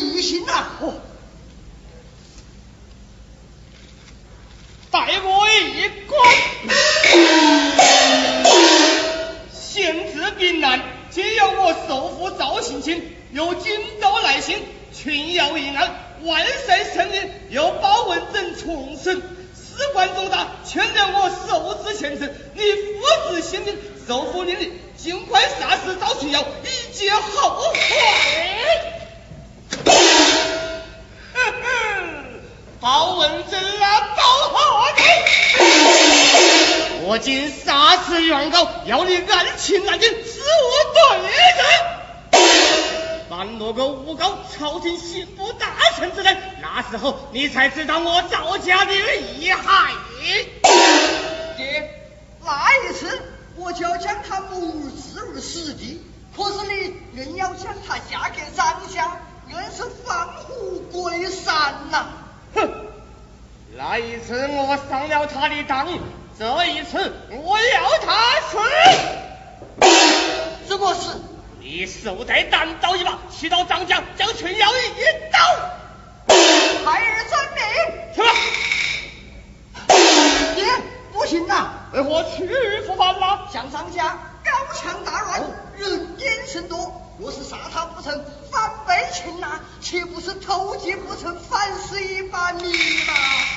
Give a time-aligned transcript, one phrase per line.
[0.00, 0.66] 密信呐！
[0.80, 0.94] 哦，
[4.90, 6.34] 待我一观。
[9.52, 14.58] 县治 bin 难，皆由我首父赵信卿，由荆州来信，
[14.94, 22.32] 群妖一案，万岁圣令，由包文正重审，事关重大，牵连我受之前程。
[22.54, 23.76] 你父子性命，
[24.08, 28.95] 首父令你尽快杀死赵群妖，以解后患。
[32.86, 35.02] 哼，包文正啊，包好你！
[37.04, 41.34] 我今杀死原告，要你按情按经，使我对人。
[43.28, 49.90] 凡落个诬告，朝廷刑部大臣之人，那时候你才知道我赵家的厉害。
[51.56, 51.90] 爹，
[52.44, 53.20] 那一次
[53.56, 56.00] 我就要将他母置于死地，
[56.36, 59.16] 可是你硬要将他嫁给张家，
[59.50, 62.06] 硬是放虎归山呐！
[62.56, 62.70] 哼，
[63.76, 65.86] 那一次我上了他的当，
[66.38, 68.58] 这一次我要他死。
[70.68, 71.10] 这个是
[71.60, 75.38] 你手带单刀一把，去到张家将群妖一刀。
[76.84, 77.62] 孩儿遵命。
[78.14, 78.28] 去吧。
[80.54, 80.64] 爹，
[81.12, 81.88] 不行啊！
[81.92, 82.48] 为何去
[82.86, 83.48] 复返了？
[83.52, 85.42] 向张家高墙大乱，
[85.76, 87.02] 人烟甚多。
[87.18, 88.24] 若是杀他不成，
[89.40, 93.55] 那，岂不是偷鸡不成反蚀一把米吗？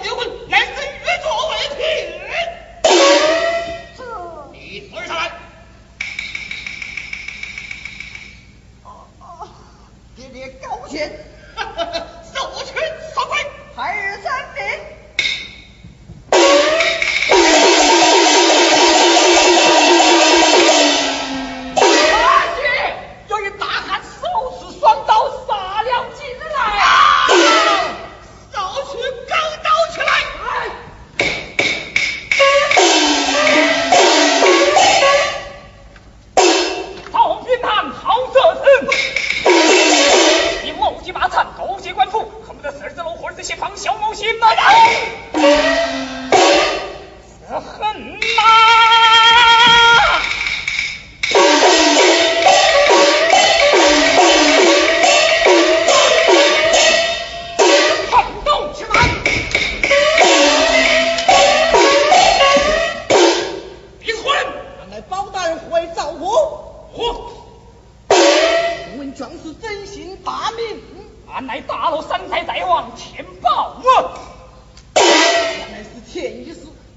[0.00, 0.28] 结婚，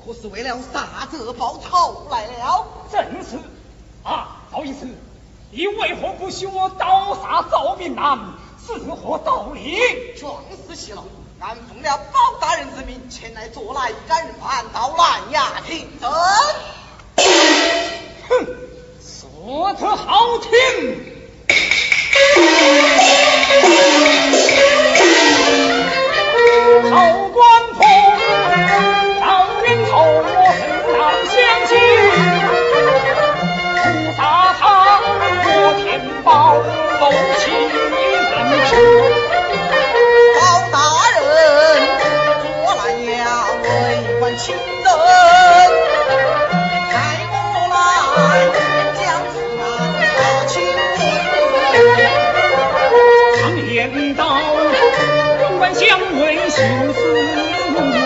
[0.07, 2.65] 可是为了杀这报仇来了。
[2.89, 3.37] 正是
[4.03, 4.87] 啊，赵医师，
[5.51, 8.17] 你为何不许我刀杀赵明南？
[8.65, 9.77] 是何道理？
[10.17, 11.01] 壮士息怒，
[11.41, 16.09] 俺奉了包大人之命前来捉拿一干人犯到南衙听审。
[18.29, 18.47] 哼，
[19.01, 21.06] 说得好听。
[44.27, 44.53] 为官清
[44.83, 44.91] 正，
[46.91, 46.95] 派
[47.31, 47.31] 我
[47.71, 48.59] 来
[48.99, 48.99] 将
[49.31, 49.63] 此案
[50.17, 50.51] 查清
[50.97, 50.99] 楚。
[53.39, 53.39] 常
[53.71, 53.79] 言
[54.15, 54.19] 道，
[55.39, 55.87] 官官相
[56.19, 56.19] 为
[56.49, 56.57] 心
[56.93, 56.99] 思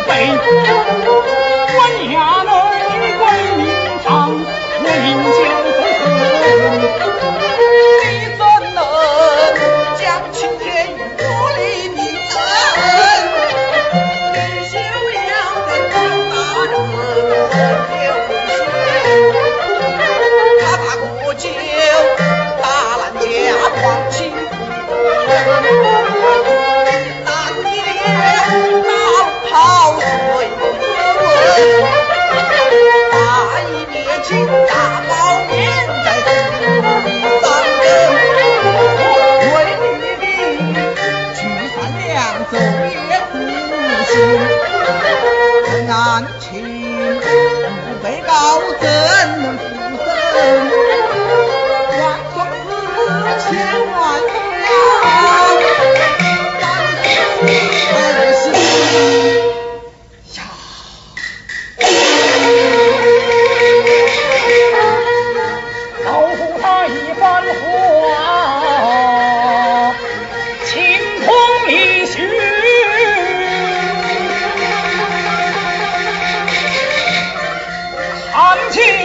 [0.08, 0.10] 悲。
[1.74, 1.80] 官
[2.14, 2.14] 衙
[2.44, 2.50] 内
[3.18, 3.24] 为
[3.58, 3.60] 民
[4.04, 5.42] 常，为民交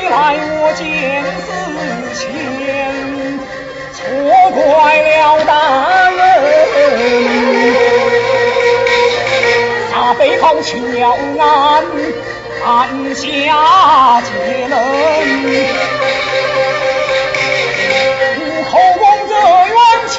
[0.09, 0.85] 来我见
[1.43, 1.47] 寺
[2.15, 2.21] 前
[3.93, 3.97] 错
[4.53, 4.57] 怪
[5.03, 5.15] 了
[5.45, 5.51] 大
[6.11, 6.19] 人
[9.91, 11.85] 洒北方去了南
[12.65, 14.29] 蛮下结
[14.69, 14.75] 论
[18.41, 19.33] 误口供子
[19.73, 19.77] 冤
[20.09, 20.15] 情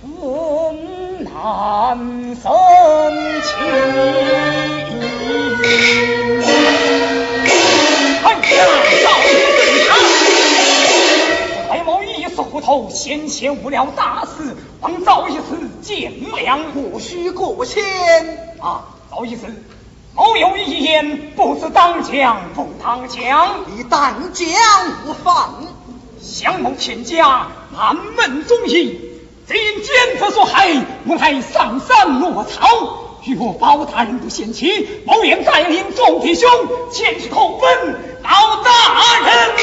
[0.00, 0.04] 更
[1.24, 1.30] 难
[2.36, 2.42] 分
[3.42, 3.50] 清
[5.72, 5.78] 哎
[8.56, 8.66] 呀，
[9.02, 9.92] 赵一思啊！
[11.70, 14.54] 白某一时糊涂，先前误了大事。
[14.82, 17.82] 望赵一思见谅，莫须过谦
[18.60, 18.84] 啊。
[19.10, 19.46] 赵一思，
[20.14, 24.46] 某有一言，不知当讲不当讲，你但讲
[25.06, 25.64] 无妨。
[26.20, 29.00] 降某全家，满门忠义，
[29.48, 30.68] 今奸夫所害，
[31.06, 31.80] 我来上。
[31.80, 33.08] 山落草。
[33.30, 36.50] 若包大人不嫌弃，某愿带领众弟兄
[36.90, 39.54] 前去投奔包大人。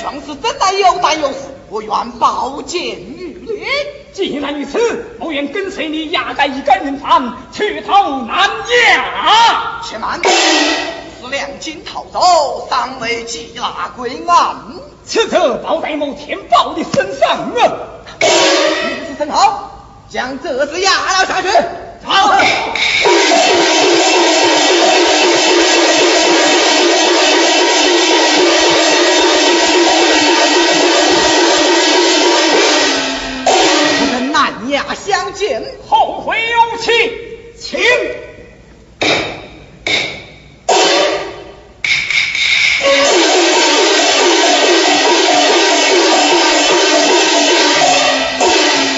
[0.00, 1.36] 壮士怎奈有胆有识，
[1.68, 3.64] 我愿保剑于你。
[4.12, 7.92] 既然如此，某愿跟随你押解一干人犯去投
[8.22, 9.88] 南衙。
[9.88, 14.56] 且慢，此两金逃走，尚未缉拿归案。
[15.04, 17.50] 此则报在某天宝的身上啊！
[18.20, 18.26] 如
[19.08, 19.49] 此甚好，
[20.10, 21.48] 将这厮押了下去。
[22.02, 22.34] 好。
[33.46, 36.90] 我们难押相见，后会有期，
[37.56, 37.80] 请。